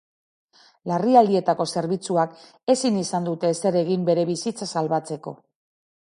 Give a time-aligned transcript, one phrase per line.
[0.91, 2.33] Larrialdietako zerbitzuak
[2.75, 5.37] ezin izan dute ezer egin bere bizitza salbatzeko.